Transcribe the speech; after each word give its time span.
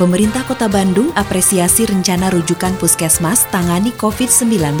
Pemerintah 0.00 0.40
Kota 0.48 0.72
Bandung 0.72 1.12
apresiasi 1.20 1.84
rencana 1.84 2.32
rujukan 2.32 2.72
puskesmas 2.80 3.44
tangani 3.52 3.92
COVID-19. 4.00 4.80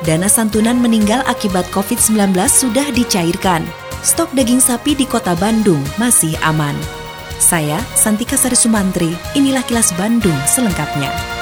Dana 0.00 0.28
santunan 0.32 0.80
meninggal 0.80 1.20
akibat 1.28 1.68
COVID-19 1.68 2.32
sudah 2.48 2.88
dicairkan. 2.96 3.60
Stok 4.00 4.32
daging 4.32 4.64
sapi 4.64 4.96
di 4.96 5.04
Kota 5.04 5.36
Bandung 5.36 5.84
masih 6.00 6.32
aman. 6.40 6.72
Saya, 7.36 7.84
Santika 7.92 8.40
Sari 8.40 8.56
Sumantri, 8.56 9.12
inilah 9.36 9.64
kilas 9.68 9.92
Bandung 10.00 10.36
selengkapnya. 10.48 11.39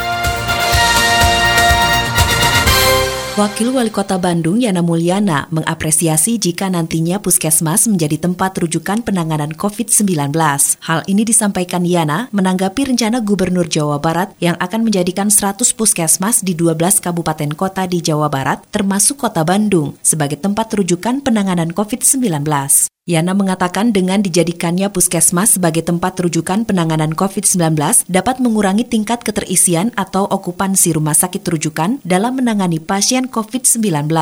Wakil 3.38 3.70
Wali 3.70 3.94
Kota 3.94 4.18
Bandung 4.18 4.58
Yana 4.58 4.82
Mulyana 4.82 5.46
mengapresiasi 5.54 6.42
jika 6.42 6.66
nantinya 6.66 7.22
puskesmas 7.22 7.86
menjadi 7.86 8.18
tempat 8.18 8.58
rujukan 8.58 8.98
penanganan 9.06 9.54
COVID-19. 9.54 10.34
Hal 10.82 11.06
ini 11.06 11.22
disampaikan 11.22 11.86
Yana 11.86 12.26
menanggapi 12.34 12.90
rencana 12.90 13.22
Gubernur 13.22 13.70
Jawa 13.70 14.02
Barat 14.02 14.34
yang 14.42 14.58
akan 14.58 14.90
menjadikan 14.90 15.30
100 15.30 15.54
puskesmas 15.70 16.42
di 16.42 16.58
12 16.58 16.98
kabupaten 16.98 17.54
kota 17.54 17.86
di 17.86 18.02
Jawa 18.02 18.26
Barat 18.26 18.66
termasuk 18.74 19.22
Kota 19.22 19.46
Bandung 19.46 19.94
sebagai 20.02 20.42
tempat 20.42 20.74
rujukan 20.74 21.22
penanganan 21.22 21.70
COVID-19. 21.70 22.97
Yana 23.08 23.32
mengatakan 23.32 23.88
dengan 23.88 24.20
dijadikannya 24.20 24.92
puskesmas 24.92 25.56
sebagai 25.56 25.80
tempat 25.80 26.20
rujukan 26.20 26.68
penanganan 26.68 27.16
COVID-19 27.16 28.04
dapat 28.04 28.36
mengurangi 28.36 28.84
tingkat 28.84 29.24
keterisian 29.24 29.96
atau 29.96 30.28
okupansi 30.28 30.92
rumah 30.92 31.16
sakit 31.16 31.40
rujukan 31.40 32.04
dalam 32.04 32.36
menangani 32.36 32.84
pasien 32.84 33.24
COVID-19. 33.32 34.12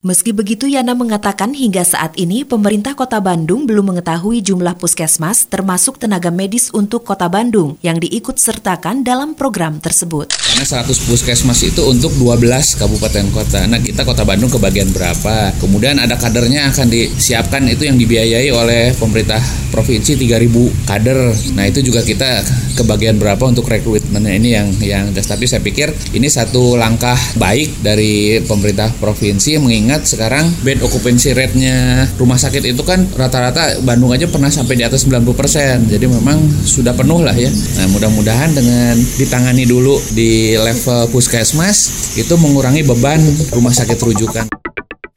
Meski 0.00 0.32
begitu, 0.32 0.64
Yana 0.64 0.96
mengatakan 0.96 1.52
hingga 1.52 1.84
saat 1.84 2.16
ini 2.16 2.40
pemerintah 2.40 2.96
kota 2.96 3.20
Bandung 3.20 3.68
belum 3.68 3.92
mengetahui 3.92 4.40
jumlah 4.40 4.80
puskesmas 4.80 5.44
termasuk 5.44 6.00
tenaga 6.00 6.32
medis 6.32 6.72
untuk 6.72 7.04
kota 7.04 7.28
Bandung 7.28 7.76
yang 7.84 8.00
diikut 8.00 8.40
sertakan 8.40 9.04
dalam 9.04 9.36
program 9.36 9.76
tersebut. 9.76 10.32
Karena 10.32 10.64
100 10.64 11.04
puskesmas 11.04 11.60
itu 11.68 11.84
untuk 11.84 12.16
12 12.16 12.80
kabupaten 12.80 13.28
kota. 13.28 13.68
Nah 13.68 13.76
kita 13.76 14.08
kota 14.08 14.24
Bandung 14.24 14.48
kebagian 14.48 14.88
berapa? 14.88 15.52
Kemudian 15.60 16.00
ada 16.00 16.16
kadernya 16.16 16.72
akan 16.72 16.88
disiapkan 16.88 17.68
itu 17.68 17.84
yang 17.84 18.00
dibiayai 18.00 18.48
oleh 18.56 18.96
pemerintah 18.96 19.44
provinsi 19.68 20.16
3000 20.16 20.88
kader. 20.88 21.20
Nah 21.60 21.68
itu 21.68 21.84
juga 21.84 22.00
kita 22.00 22.40
kebagian 22.72 23.20
berapa 23.20 23.44
untuk 23.44 23.68
rekrutmennya 23.68 24.32
ini 24.32 24.48
yang 24.56 24.72
yang 24.80 25.04
tapi 25.12 25.44
saya 25.44 25.60
pikir 25.60 25.92
ini 26.16 26.32
satu 26.32 26.80
langkah 26.80 27.20
baik 27.36 27.84
dari 27.84 28.40
pemerintah 28.48 28.88
provinsi 28.96 29.60
mengingat 29.60 29.89
ingat 29.90 30.06
sekarang 30.06 30.46
bed 30.62 30.86
occupancy 30.86 31.34
rate-nya 31.34 32.06
rumah 32.14 32.38
sakit 32.38 32.62
itu 32.62 32.78
kan 32.86 33.02
rata-rata 33.18 33.82
Bandung 33.82 34.14
aja 34.14 34.30
pernah 34.30 34.46
sampai 34.46 34.78
di 34.78 34.86
atas 34.86 35.02
90%. 35.02 35.90
Jadi 35.90 36.06
memang 36.06 36.38
sudah 36.62 36.94
penuh 36.94 37.18
lah 37.26 37.34
ya. 37.34 37.50
Nah, 37.50 37.90
mudah-mudahan 37.90 38.54
dengan 38.54 38.94
ditangani 39.18 39.66
dulu 39.66 39.98
di 40.14 40.54
level 40.54 41.10
puskesmas 41.10 42.14
itu 42.14 42.30
mengurangi 42.38 42.86
beban 42.86 43.18
rumah 43.50 43.74
sakit 43.74 43.98
rujukan. 43.98 44.46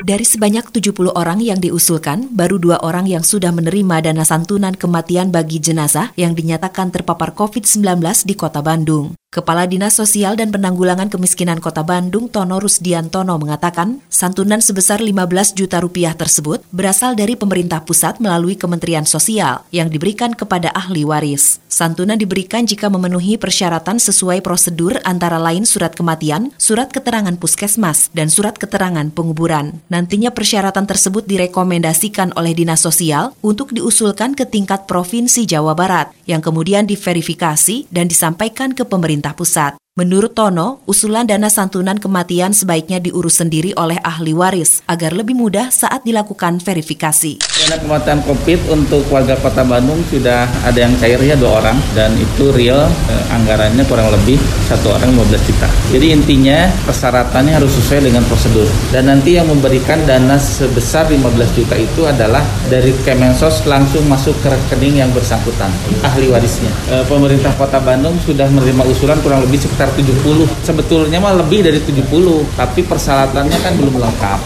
Dari 0.01 0.25
sebanyak 0.25 0.73
70 0.73 1.13
orang 1.13 1.38
yang 1.38 1.61
diusulkan, 1.61 2.34
baru 2.34 2.57
dua 2.57 2.81
orang 2.81 3.05
yang 3.05 3.22
sudah 3.22 3.53
menerima 3.53 4.09
dana 4.09 4.25
santunan 4.25 4.73
kematian 4.73 5.29
bagi 5.29 5.61
jenazah 5.61 6.09
yang 6.17 6.34
dinyatakan 6.34 6.90
terpapar 6.90 7.38
COVID-19 7.38 8.01
di 8.25 8.34
kota 8.34 8.66
Bandung. 8.66 9.13
Kepala 9.33 9.66
Dinas 9.66 9.97
Sosial 9.97 10.38
dan 10.38 10.53
Penanggulangan 10.53 11.09
Kemiskinan 11.09 11.57
Kota 11.57 11.81
Bandung, 11.81 12.29
Tono 12.29 12.61
Rusdiantono, 12.61 13.41
mengatakan 13.41 13.97
santunan 14.05 14.61
sebesar 14.61 15.01
15 15.01 15.57
juta 15.57 15.81
rupiah 15.81 16.13
tersebut 16.13 16.61
berasal 16.69 17.17
dari 17.17 17.33
pemerintah 17.33 17.81
pusat 17.81 18.22
melalui 18.22 18.53
Kementerian 18.53 19.09
Sosial 19.09 19.66
yang 19.73 19.89
diberikan 19.89 20.38
kepada 20.38 20.69
ahli 20.77 21.01
waris. 21.01 21.57
Santunan 21.66 22.22
diberikan 22.22 22.69
jika 22.69 22.93
memenuhi 22.93 23.41
persyaratan 23.41 23.97
sesuai 23.97 24.45
prosedur 24.45 25.01
antara 25.01 25.41
lain 25.41 25.66
surat 25.66 25.97
kematian, 25.97 26.53
surat 26.61 26.93
keterangan 26.93 27.33
puskesmas, 27.33 28.13
dan 28.13 28.29
surat 28.29 28.61
keterangan 28.61 29.09
penguburan. 29.09 29.81
Nantinya 29.89 30.29
persyaratan 30.29 30.85
tersebut 30.85 31.25
direkomendasikan 31.25 32.38
oleh 32.38 32.53
Dinas 32.53 32.85
Sosial 32.85 33.33
untuk 33.41 33.73
diusulkan 33.73 34.38
ke 34.38 34.45
tingkat 34.45 34.85
Provinsi 34.85 35.49
Jawa 35.49 35.73
Barat, 35.73 36.13
yang 36.29 36.45
kemudian 36.45 36.85
diverifikasi 36.85 37.89
dan 37.89 38.05
disampaikan 38.05 38.77
ke 38.77 38.85
pemerintah 38.85 39.22
pemerintah 39.23 39.39
pusat. 39.39 39.82
Menurut 39.93 40.33
Tono, 40.33 40.81
usulan 40.89 41.29
dana 41.29 41.53
santunan 41.53 42.01
kematian 42.01 42.49
sebaiknya 42.49 42.97
diurus 42.97 43.37
sendiri 43.45 43.77
oleh 43.77 44.01
ahli 44.01 44.33
waris 44.33 44.81
agar 44.89 45.13
lebih 45.13 45.37
mudah 45.37 45.69
saat 45.69 46.01
dilakukan 46.01 46.57
verifikasi. 46.57 47.37
Dana 47.37 47.77
kematian 47.77 48.25
COVID 48.25 48.73
untuk 48.73 49.05
warga 49.13 49.37
Kota 49.37 49.61
Bandung 49.61 50.01
sudah 50.09 50.49
ada 50.65 50.79
yang 50.81 50.97
cairnya 50.97 51.37
dua 51.37 51.61
orang 51.61 51.77
dan 51.93 52.09
itu 52.17 52.49
real 52.57 52.89
eh, 52.89 53.35
anggarannya 53.37 53.85
kurang 53.85 54.09
lebih 54.09 54.41
satu 54.65 54.97
orang 54.97 55.13
15 55.13 55.45
juta. 55.45 55.69
Jadi 55.93 56.07
intinya 56.09 56.65
persyaratannya 56.89 57.53
harus 57.53 57.77
sesuai 57.77 58.09
dengan 58.09 58.25
prosedur 58.25 58.65
dan 58.89 59.13
nanti 59.13 59.37
yang 59.37 59.45
memberikan 59.45 60.01
dana 60.09 60.41
sebesar 60.41 61.05
15 61.05 61.21
juta 61.53 61.77
itu 61.77 62.01
adalah 62.09 62.41
dari 62.65 62.97
Kemensos 63.05 63.61
langsung 63.69 64.09
masuk 64.09 64.33
ke 64.41 64.49
rekening 64.49 65.05
yang 65.05 65.13
bersangkutan 65.13 65.69
ahli 66.01 66.33
warisnya. 66.33 66.73
Eh, 66.89 67.05
pemerintah 67.05 67.53
Kota 67.61 67.77
Bandung 67.77 68.17
sudah 68.25 68.49
menerima 68.49 68.89
usulan 68.89 69.21
kurang 69.21 69.45
lebih 69.45 69.61
sekitar 69.61 69.82
sekitar 69.83 70.47
70. 70.47 70.63
Sebetulnya 70.63 71.19
mah 71.19 71.35
lebih 71.35 71.66
dari 71.66 71.79
70, 71.83 72.47
tapi 72.55 72.81
persyaratannya 72.88 73.57
kan 73.59 73.73
belum 73.75 73.95
lengkap. 73.99 74.39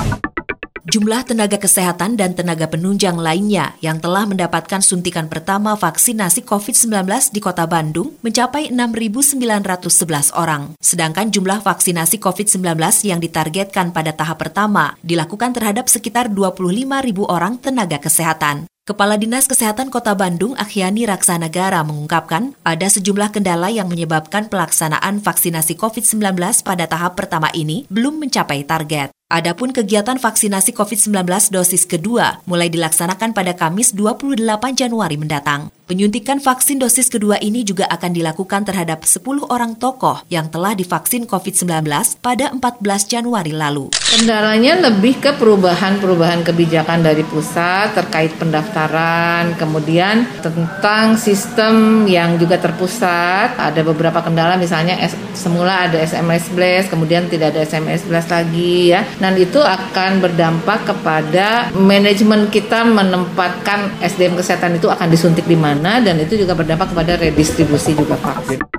Jumlah 0.88 1.28
tenaga 1.28 1.60
kesehatan 1.60 2.16
dan 2.16 2.32
tenaga 2.32 2.64
penunjang 2.72 3.20
lainnya 3.20 3.76
yang 3.84 4.00
telah 4.00 4.24
mendapatkan 4.24 4.80
suntikan 4.80 5.28
pertama 5.28 5.76
vaksinasi 5.76 6.48
COVID-19 6.48 7.04
di 7.36 7.44
Kota 7.44 7.68
Bandung 7.68 8.16
mencapai 8.24 8.72
6.911 8.72 10.32
orang. 10.32 10.80
Sedangkan 10.80 11.28
jumlah 11.28 11.60
vaksinasi 11.60 12.24
COVID-19 12.24 12.80
yang 13.04 13.20
ditargetkan 13.20 13.92
pada 13.92 14.16
tahap 14.16 14.40
pertama 14.40 14.96
dilakukan 15.04 15.52
terhadap 15.52 15.92
sekitar 15.92 16.32
25.000 16.32 16.88
orang 17.28 17.60
tenaga 17.60 18.00
kesehatan. 18.00 18.72
Kepala 18.88 19.20
Dinas 19.20 19.52
Kesehatan 19.52 19.92
Kota 19.92 20.16
Bandung, 20.16 20.56
Akhiani 20.56 21.04
Raksanagara, 21.04 21.84
mengungkapkan 21.84 22.56
ada 22.64 22.88
sejumlah 22.88 23.36
kendala 23.36 23.68
yang 23.68 23.92
menyebabkan 23.92 24.48
pelaksanaan 24.48 25.20
vaksinasi 25.20 25.76
COVID-19 25.76 26.24
pada 26.64 26.88
tahap 26.88 27.20
pertama 27.20 27.52
ini 27.52 27.84
belum 27.92 28.24
mencapai 28.24 28.64
target. 28.64 29.17
Adapun 29.28 29.76
kegiatan 29.76 30.16
vaksinasi 30.16 30.72
COVID-19 30.72 31.52
dosis 31.52 31.84
kedua 31.84 32.40
mulai 32.48 32.72
dilaksanakan 32.72 33.36
pada 33.36 33.52
Kamis 33.60 33.92
28 33.92 34.40
Januari 34.72 35.20
mendatang. 35.20 35.68
Penyuntikan 35.88 36.44
vaksin 36.44 36.84
dosis 36.84 37.08
kedua 37.08 37.40
ini 37.40 37.64
juga 37.64 37.88
akan 37.88 38.12
dilakukan 38.12 38.68
terhadap 38.68 39.08
10 39.08 39.24
orang 39.48 39.80
tokoh 39.80 40.20
yang 40.28 40.52
telah 40.52 40.76
divaksin 40.76 41.24
COVID-19 41.24 41.88
pada 42.20 42.52
14 42.52 43.08
Januari 43.08 43.56
lalu. 43.56 43.92
Kendalanya 43.96 44.92
lebih 44.92 45.20
ke 45.24 45.32
perubahan-perubahan 45.40 46.44
kebijakan 46.44 47.08
dari 47.08 47.24
pusat 47.24 47.96
terkait 47.96 48.36
pendaftaran, 48.36 49.56
kemudian 49.56 50.28
tentang 50.44 51.16
sistem 51.16 52.04
yang 52.04 52.36
juga 52.36 52.60
terpusat. 52.60 53.56
Ada 53.56 53.80
beberapa 53.88 54.20
kendala 54.20 54.60
misalnya 54.60 55.00
semula 55.36 55.88
ada 55.88 56.04
SMS 56.04 56.52
blast, 56.52 56.92
kemudian 56.92 57.32
tidak 57.32 57.56
ada 57.56 57.64
SMS 57.64 58.04
blast 58.04 58.28
lagi 58.28 58.92
ya. 58.92 59.08
Dan 59.18 59.34
itu 59.36 59.58
akan 59.58 60.22
berdampak 60.22 60.86
kepada 60.86 61.74
manajemen 61.74 62.54
kita 62.54 62.86
menempatkan 62.86 63.98
SDM 63.98 64.38
kesehatan 64.38 64.78
itu 64.78 64.88
akan 64.88 65.10
disuntik 65.10 65.50
di 65.50 65.58
mana 65.58 65.98
dan 65.98 66.22
itu 66.22 66.38
juga 66.38 66.54
berdampak 66.54 66.94
kepada 66.94 67.18
redistribusi 67.18 67.98
juga 67.98 68.14
Pak. 68.22 68.77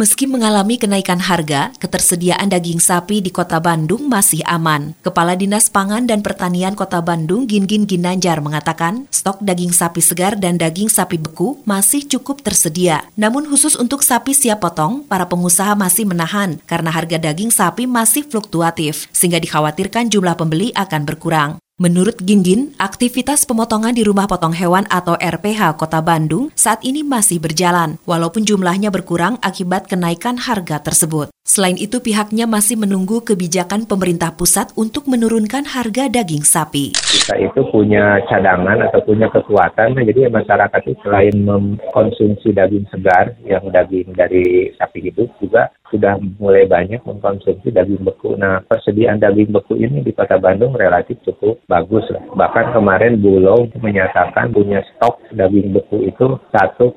Meski 0.00 0.24
mengalami 0.24 0.80
kenaikan 0.80 1.20
harga, 1.20 1.76
ketersediaan 1.76 2.48
daging 2.48 2.80
sapi 2.80 3.20
di 3.20 3.28
Kota 3.28 3.60
Bandung 3.60 4.08
masih 4.08 4.40
aman. 4.48 4.96
Kepala 5.04 5.36
Dinas 5.36 5.68
Pangan 5.68 6.08
dan 6.08 6.24
Pertanian 6.24 6.72
Kota 6.72 7.04
Bandung, 7.04 7.44
Gingin 7.44 7.84
Ginanjar, 7.84 8.40
mengatakan 8.40 9.04
stok 9.12 9.44
daging 9.44 9.76
sapi 9.76 10.00
segar 10.00 10.40
dan 10.40 10.56
daging 10.56 10.88
sapi 10.88 11.20
beku 11.20 11.60
masih 11.68 12.00
cukup 12.08 12.40
tersedia. 12.40 13.04
Namun 13.12 13.44
khusus 13.44 13.76
untuk 13.76 14.00
sapi 14.00 14.32
siap 14.32 14.64
potong, 14.64 15.04
para 15.04 15.28
pengusaha 15.28 15.76
masih 15.76 16.08
menahan 16.08 16.56
karena 16.64 16.88
harga 16.88 17.20
daging 17.20 17.52
sapi 17.52 17.84
masih 17.84 18.24
fluktuatif, 18.24 19.04
sehingga 19.12 19.36
dikhawatirkan 19.36 20.08
jumlah 20.08 20.32
pembeli 20.32 20.72
akan 20.80 21.04
berkurang. 21.04 21.60
Menurut 21.80 22.20
Ginggin, 22.20 22.76
aktivitas 22.76 23.48
pemotongan 23.48 23.96
di 23.96 24.04
rumah 24.04 24.28
potong 24.28 24.52
hewan 24.52 24.84
atau 24.92 25.16
RPH 25.16 25.80
Kota 25.80 26.04
Bandung 26.04 26.52
saat 26.52 26.84
ini 26.84 27.00
masih 27.00 27.40
berjalan, 27.40 27.96
walaupun 28.04 28.44
jumlahnya 28.44 28.92
berkurang 28.92 29.40
akibat 29.40 29.88
kenaikan 29.88 30.36
harga 30.36 30.84
tersebut. 30.84 31.32
Selain 31.40 31.80
itu, 31.80 32.04
pihaknya 32.04 32.44
masih 32.44 32.76
menunggu 32.76 33.24
kebijakan 33.24 33.88
pemerintah 33.88 34.36
pusat 34.36 34.68
untuk 34.76 35.08
menurunkan 35.08 35.64
harga 35.72 36.12
daging 36.12 36.44
sapi. 36.44 36.92
Kita 36.92 37.40
itu 37.40 37.64
punya 37.72 38.20
cadangan 38.28 38.84
atau 38.84 39.00
punya 39.00 39.32
kekuatan, 39.32 39.96
jadi 40.04 40.28
masyarakat 40.28 40.80
itu 40.84 41.00
selain 41.00 41.32
mengkonsumsi 41.32 42.52
daging 42.52 42.92
segar, 42.92 43.40
yang 43.48 43.64
daging 43.72 44.12
dari 44.12 44.68
sapi 44.76 45.08
hidup 45.08 45.32
juga 45.40 45.72
sudah 45.90 46.16
mulai 46.38 46.64
banyak 46.64 47.02
mengkonsumsi 47.02 47.74
daging 47.74 48.06
beku. 48.06 48.38
Nah, 48.38 48.62
persediaan 48.64 49.18
daging 49.18 49.50
beku 49.50 49.76
ini 49.76 50.00
di 50.06 50.14
Kota 50.14 50.38
Bandung 50.38 50.78
relatif 50.78 51.18
cukup 51.26 51.58
bagus 51.66 52.06
lah. 52.14 52.22
Bahkan 52.34 52.72
kemarin 52.72 53.18
Bulog 53.18 53.74
menyatakan 53.82 54.54
punya 54.54 54.80
stok 54.94 55.20
daging 55.34 55.74
beku 55.74 56.06
itu 56.06 56.38
1,9 56.54 56.94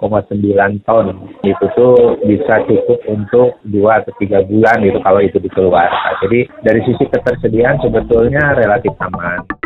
ton. 0.86 1.06
Itu 1.42 1.66
tuh 1.74 2.22
bisa 2.24 2.62
cukup 2.70 3.00
untuk 3.10 3.58
2 3.68 4.00
atau 4.00 4.14
3 4.22 4.46
bulan 4.48 4.78
itu 4.86 5.00
kalau 5.02 5.20
itu 5.20 5.38
dikeluarkan. 5.42 6.14
Jadi 6.24 6.40
dari 6.62 6.82
sisi 6.86 7.06
ketersediaan 7.10 7.82
sebetulnya 7.82 8.56
relatif 8.56 8.94
aman. 9.02 9.63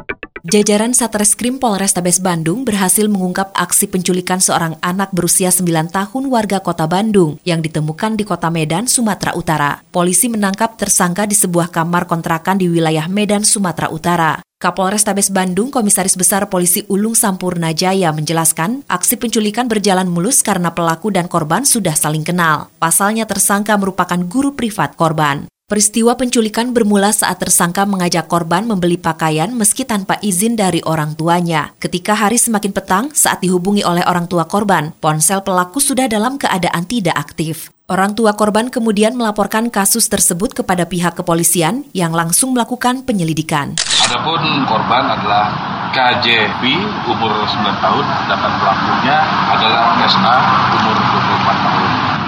Jajaran 0.47 0.95
Satreskrim 0.95 1.59
Polrestabes 1.59 2.23
Bandung 2.23 2.63
berhasil 2.63 3.03
mengungkap 3.11 3.51
aksi 3.51 3.83
penculikan 3.91 4.39
seorang 4.39 4.79
anak 4.79 5.11
berusia 5.11 5.51
9 5.51 5.91
tahun 5.91 6.23
warga 6.31 6.63
kota 6.63 6.87
Bandung 6.87 7.35
yang 7.43 7.59
ditemukan 7.59 8.15
di 8.15 8.23
kota 8.23 8.47
Medan, 8.47 8.87
Sumatera 8.87 9.35
Utara. 9.35 9.83
Polisi 9.91 10.31
menangkap 10.31 10.79
tersangka 10.79 11.27
di 11.27 11.35
sebuah 11.35 11.67
kamar 11.67 12.07
kontrakan 12.07 12.63
di 12.63 12.71
wilayah 12.71 13.11
Medan, 13.11 13.43
Sumatera 13.43 13.91
Utara. 13.91 14.39
Kapolres 14.55 15.03
Tabes 15.03 15.35
Bandung, 15.35 15.67
Komisaris 15.67 16.15
Besar 16.15 16.47
Polisi 16.47 16.87
Ulung 16.87 17.11
Sampurna 17.11 17.75
Jaya 17.75 18.15
menjelaskan, 18.15 18.87
aksi 18.87 19.19
penculikan 19.19 19.67
berjalan 19.67 20.07
mulus 20.07 20.39
karena 20.47 20.71
pelaku 20.71 21.11
dan 21.11 21.27
korban 21.27 21.67
sudah 21.67 21.91
saling 21.91 22.23
kenal. 22.23 22.71
Pasalnya 22.79 23.27
tersangka 23.27 23.75
merupakan 23.75 24.23
guru 24.23 24.55
privat 24.55 24.95
korban. 24.95 25.43
Peristiwa 25.67 26.15
penculikan 26.15 26.71
bermula 26.71 27.11
saat 27.11 27.43
tersangka 27.43 27.83
mengajak 27.83 28.31
korban 28.31 28.63
membeli 28.63 28.95
pakaian 28.95 29.51
meski 29.51 29.83
tanpa 29.83 30.15
izin 30.23 30.55
dari 30.55 30.79
orang 30.87 31.11
tuanya. 31.19 31.75
Ketika 31.75 32.15
hari 32.15 32.39
semakin 32.39 32.71
petang, 32.71 33.11
saat 33.11 33.43
dihubungi 33.43 33.83
oleh 33.83 33.99
orang 34.07 34.31
tua 34.31 34.47
korban, 34.47 34.95
ponsel 35.03 35.43
pelaku 35.43 35.83
sudah 35.83 36.07
dalam 36.07 36.39
keadaan 36.39 36.87
tidak 36.87 37.19
aktif. 37.19 37.67
Orang 37.91 38.15
tua 38.15 38.39
korban 38.39 38.71
kemudian 38.71 39.19
melaporkan 39.19 39.67
kasus 39.67 40.07
tersebut 40.07 40.55
kepada 40.55 40.87
pihak 40.87 41.19
kepolisian 41.19 41.83
yang 41.91 42.15
langsung 42.15 42.55
melakukan 42.55 43.03
penyelidikan. 43.03 43.75
Adapun 44.07 44.39
korban 44.71 45.03
adalah 45.19 45.51
KJP 45.91 46.63
umur 47.11 47.43
9 47.43 47.83
tahun, 47.83 48.05
sedangkan 48.23 48.53
pelakunya 48.63 49.19
adalah 49.51 49.99
SA 50.07 50.35
umur 50.79 50.95
24 50.95 51.59
tahun. 51.59 51.86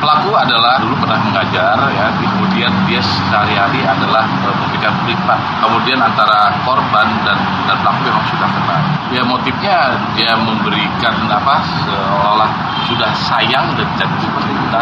Pelaku 0.10 0.34
adalah 0.34 0.82
dulu 0.82 1.06
pernah 1.06 1.22
mengajar 1.22 1.78
ya, 1.94 2.10
kemudian 2.18 2.74
dia 2.90 2.98
sehari-hari 2.98 3.86
adalah 3.86 4.26
uh, 4.42 4.58
memberikan 4.58 4.90
privat. 5.06 5.38
Kemudian 5.62 6.02
antara 6.02 6.50
korban 6.66 7.06
dan 7.22 7.38
dan 7.70 7.78
pelaku 7.78 8.10
memang 8.10 8.26
sudah 8.26 8.50
kenal. 8.50 8.82
Ya 9.14 9.22
motifnya 9.22 10.02
dia 10.18 10.34
memberikan 10.34 11.14
apa 11.30 11.62
seolah 11.86 12.50
sudah 12.90 13.14
sayang 13.30 13.70
dan 13.78 13.86
jadi 14.02 14.18
cinta 14.50 14.82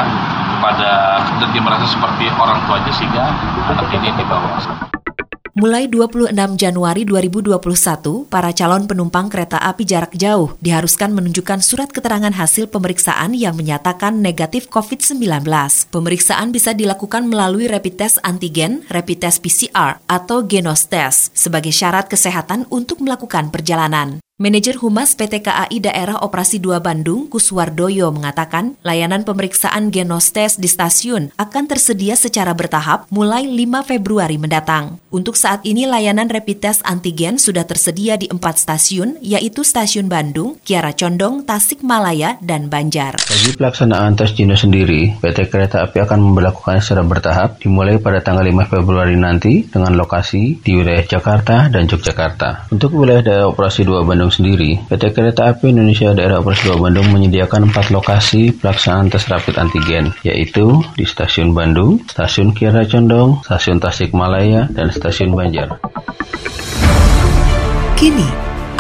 kepada 0.55 1.19
dan 1.43 1.47
dia 1.51 1.59
merasa 1.59 1.83
seperti 1.91 2.31
orang 2.39 2.63
tuanya 2.63 2.91
sehingga 2.95 3.27
anak 3.67 3.91
ini 3.99 4.07
dibawa. 4.15 4.63
Mulai 5.57 5.89
26 5.89 6.37
Januari 6.53 7.01
2021, 7.01 8.29
para 8.29 8.53
calon 8.53 8.85
penumpang 8.85 9.25
kereta 9.25 9.57
api 9.57 9.89
jarak 9.89 10.13
jauh 10.13 10.53
diharuskan 10.61 11.09
menunjukkan 11.17 11.65
surat 11.65 11.89
keterangan 11.89 12.29
hasil 12.29 12.69
pemeriksaan 12.69 13.33
yang 13.33 13.57
menyatakan 13.57 14.21
negatif 14.21 14.69
COVID-19. 14.69 15.17
Pemeriksaan 15.89 16.53
bisa 16.53 16.77
dilakukan 16.77 17.25
melalui 17.25 17.65
rapid 17.65 17.97
test 17.97 18.21
antigen, 18.21 18.85
rapid 18.93 19.25
test 19.25 19.41
PCR, 19.41 19.97
atau 20.05 20.45
genos 20.45 20.85
test 20.85 21.33
sebagai 21.33 21.73
syarat 21.73 22.05
kesehatan 22.05 22.69
untuk 22.69 23.01
melakukan 23.01 23.49
perjalanan. 23.49 24.21
Manajer 24.37 24.77
Humas 24.77 25.17
PT 25.17 25.49
KAI 25.49 25.81
Daerah 25.81 26.21
Operasi 26.21 26.61
2 26.61 26.77
Bandung, 26.77 27.25
Kuswardoyo, 27.25 28.13
mengatakan 28.13 28.77
layanan 28.85 29.25
pemeriksaan 29.25 29.89
genostes 29.89 30.61
di 30.61 30.69
stasiun 30.69 31.33
akan 31.41 31.65
tersedia 31.65 32.13
secara 32.13 32.53
bertahap 32.53 33.09
mulai 33.09 33.49
5 33.49 33.81
Februari 33.81 34.37
mendatang. 34.37 35.01
Untuk 35.09 35.33
saat 35.33 35.65
ini 35.65 35.89
layanan 35.89 36.29
rapid 36.29 36.69
test 36.69 36.85
antigen 36.85 37.41
sudah 37.41 37.65
tersedia 37.65 38.13
di 38.13 38.29
empat 38.29 38.61
stasiun, 38.61 39.17
yaitu 39.25 39.65
Stasiun 39.65 40.05
Bandung, 40.05 40.61
Kiara 40.61 40.93
Condong, 40.93 41.41
Tasikmalaya, 41.41 42.37
dan 42.37 42.69
Banjar. 42.69 43.17
Bagi 43.17 43.57
pelaksanaan 43.57 44.21
tes 44.21 44.37
genos 44.37 44.61
sendiri, 44.61 45.17
PT 45.17 45.49
Kereta 45.49 45.81
Api 45.81 45.97
akan 46.05 46.21
memperlakukan 46.21 46.77
secara 46.77 47.01
bertahap 47.01 47.57
dimulai 47.57 47.97
pada 47.97 48.21
tanggal 48.21 48.45
5 48.45 48.69
Februari 48.69 49.17
nanti 49.17 49.65
dengan 49.65 49.97
lokasi 49.97 50.61
di 50.61 50.77
wilayah 50.77 51.01
Jakarta 51.09 51.73
dan 51.73 51.89
Yogyakarta. 51.89 52.69
Untuk 52.69 52.93
wilayah 52.93 53.25
daerah 53.25 53.49
operasi 53.49 53.81
2 53.81 54.05
Bandung 54.05 54.26
Bandung 54.27 54.43
sendiri, 54.43 54.75
PT 54.91 55.03
Kereta 55.15 55.55
Api 55.55 55.71
Indonesia 55.71 56.11
Daerah 56.11 56.43
Operasi 56.43 56.67
2 56.75 56.83
Bandung 56.83 57.07
menyediakan 57.15 57.71
empat 57.71 57.95
lokasi 57.95 58.51
pelaksanaan 58.59 59.07
tes 59.07 59.23
rapid 59.23 59.55
antigen, 59.55 60.11
yaitu 60.27 60.83
di 60.99 61.07
Stasiun 61.07 61.55
Bandung, 61.55 62.03
Stasiun 62.11 62.51
Kiara 62.51 62.83
Condong, 62.83 63.39
Stasiun 63.47 63.79
Tasikmalaya, 63.79 64.67
dan 64.67 64.91
Stasiun 64.91 65.31
Banjar. 65.31 65.79
Kini, 67.95 68.27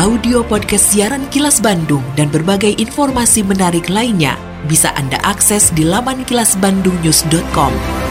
audio 0.03 0.43
podcast 0.43 0.91
siaran 0.91 1.23
Kilas 1.31 1.63
Bandung 1.63 2.03
dan 2.19 2.27
berbagai 2.27 2.75
informasi 2.75 3.47
menarik 3.47 3.87
lainnya 3.87 4.35
bisa 4.67 4.91
Anda 4.99 5.15
akses 5.23 5.71
di 5.71 5.87
laman 5.87 6.27
kilasbandungnews.com. 6.27 8.06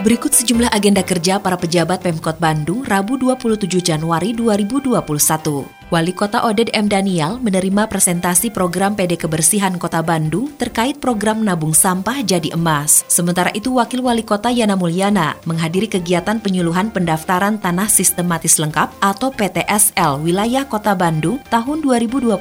Berikut 0.00 0.32
sejumlah 0.32 0.72
agenda 0.72 1.04
kerja 1.04 1.36
para 1.36 1.60
pejabat 1.60 2.00
Pemkot 2.00 2.40
Bandung 2.40 2.88
Rabu 2.88 3.20
27 3.20 3.84
Januari 3.84 4.32
2021. 4.32 4.96
Wali 5.92 6.12
Kota 6.16 6.40
Oded 6.48 6.72
M. 6.72 6.88
Daniel 6.88 7.36
menerima 7.36 7.84
presentasi 7.84 8.48
program 8.48 8.96
PD 8.96 9.20
Kebersihan 9.20 9.76
Kota 9.76 10.00
Bandung 10.00 10.56
terkait 10.56 10.96
program 10.96 11.44
nabung 11.44 11.76
sampah 11.76 12.24
jadi 12.24 12.56
emas. 12.56 13.04
Sementara 13.12 13.52
itu 13.52 13.76
Wakil 13.76 14.00
Wali 14.00 14.24
Kota 14.24 14.48
Yana 14.48 14.72
Mulyana 14.72 15.36
menghadiri 15.44 15.92
kegiatan 15.92 16.40
penyuluhan 16.40 16.88
pendaftaran 16.88 17.60
tanah 17.60 17.92
sistematis 17.92 18.56
lengkap 18.56 18.88
atau 19.04 19.28
PTSL 19.36 20.24
wilayah 20.24 20.64
Kota 20.64 20.96
Bandung 20.96 21.44
tahun 21.52 21.84
2021 21.84 22.40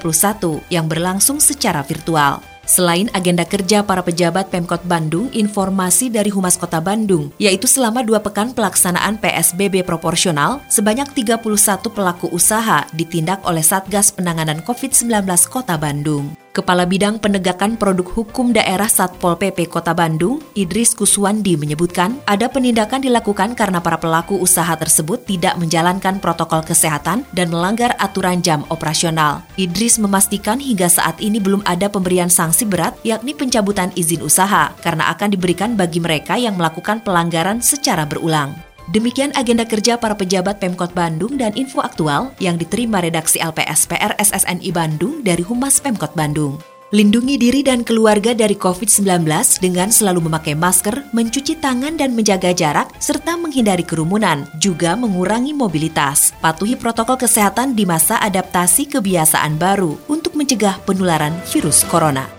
yang 0.72 0.88
berlangsung 0.88 1.44
secara 1.44 1.84
virtual. 1.84 2.49
Selain 2.70 3.10
agenda 3.18 3.50
kerja 3.50 3.82
para 3.82 4.06
pejabat 4.06 4.54
Pemkot 4.54 4.86
Bandung, 4.86 5.34
informasi 5.34 6.14
dari 6.14 6.30
Humas 6.30 6.54
Kota 6.54 6.78
Bandung, 6.78 7.34
yaitu 7.42 7.66
selama 7.66 8.06
dua 8.06 8.22
pekan 8.22 8.54
pelaksanaan 8.54 9.18
PSBB 9.18 9.82
proporsional, 9.82 10.62
sebanyak 10.70 11.10
31 11.18 11.42
pelaku 11.90 12.30
usaha 12.30 12.86
ditindak 12.94 13.42
oleh 13.50 13.66
Satgas 13.66 14.14
Penanganan 14.14 14.62
COVID-19 14.62 15.26
Kota 15.50 15.82
Bandung. 15.82 16.38
Kepala 16.60 16.84
Bidang 16.84 17.24
Penegakan 17.24 17.80
Produk 17.80 18.04
Hukum 18.20 18.52
Daerah 18.52 18.92
Satpol 18.92 19.40
PP 19.40 19.72
Kota 19.72 19.96
Bandung, 19.96 20.44
Idris 20.60 20.92
Kuswandi 20.92 21.56
menyebutkan, 21.56 22.20
ada 22.28 22.52
penindakan 22.52 23.00
dilakukan 23.00 23.56
karena 23.56 23.80
para 23.80 23.96
pelaku 23.96 24.36
usaha 24.36 24.76
tersebut 24.76 25.24
tidak 25.24 25.56
menjalankan 25.56 26.20
protokol 26.20 26.60
kesehatan 26.60 27.24
dan 27.32 27.48
melanggar 27.48 27.96
aturan 27.96 28.44
jam 28.44 28.68
operasional. 28.68 29.40
Idris 29.56 30.04
memastikan 30.04 30.60
hingga 30.60 30.92
saat 30.92 31.16
ini 31.24 31.40
belum 31.40 31.64
ada 31.64 31.88
pemberian 31.88 32.28
sanksi 32.28 32.68
berat, 32.68 33.00
yakni 33.08 33.32
pencabutan 33.32 33.96
izin 33.96 34.20
usaha, 34.20 34.76
karena 34.84 35.08
akan 35.16 35.32
diberikan 35.32 35.80
bagi 35.80 36.04
mereka 36.04 36.36
yang 36.36 36.60
melakukan 36.60 37.00
pelanggaran 37.08 37.64
secara 37.64 38.04
berulang. 38.04 38.69
Demikian 38.90 39.30
agenda 39.38 39.70
kerja 39.70 40.02
para 40.02 40.18
pejabat 40.18 40.58
Pemkot 40.58 40.98
Bandung 40.98 41.38
dan 41.38 41.54
info 41.54 41.78
aktual 41.78 42.34
yang 42.42 42.58
diterima 42.58 42.98
redaksi 42.98 43.38
LPSPR 43.38 44.18
SSNI 44.18 44.66
Bandung 44.74 45.22
dari 45.22 45.46
Humas 45.46 45.78
Pemkot 45.78 46.18
Bandung. 46.18 46.58
Lindungi 46.90 47.38
diri 47.38 47.62
dan 47.62 47.86
keluarga 47.86 48.34
dari 48.34 48.58
COVID-19 48.58 49.30
dengan 49.62 49.94
selalu 49.94 50.26
memakai 50.26 50.58
masker, 50.58 51.14
mencuci 51.14 51.62
tangan 51.62 52.02
dan 52.02 52.18
menjaga 52.18 52.50
jarak, 52.50 52.90
serta 52.98 53.38
menghindari 53.38 53.86
kerumunan, 53.86 54.50
juga 54.58 54.98
mengurangi 54.98 55.54
mobilitas. 55.54 56.34
Patuhi 56.42 56.74
protokol 56.74 57.22
kesehatan 57.22 57.78
di 57.78 57.86
masa 57.86 58.18
adaptasi 58.26 58.90
kebiasaan 58.90 59.62
baru 59.62 60.02
untuk 60.10 60.34
mencegah 60.34 60.82
penularan 60.82 61.38
virus 61.54 61.86
corona. 61.86 62.39